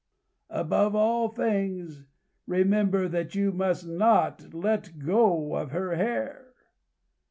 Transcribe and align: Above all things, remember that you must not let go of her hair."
Above 0.49 0.95
all 0.95 1.29
things, 1.29 2.05
remember 2.47 3.07
that 3.07 3.35
you 3.35 3.51
must 3.51 3.85
not 3.87 4.51
let 4.51 4.97
go 4.97 5.53
of 5.55 5.69
her 5.69 5.93
hair." 5.95 6.55